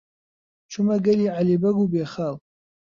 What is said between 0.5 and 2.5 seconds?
چوومە گەلی عەلی بەگ و بێخاڵ.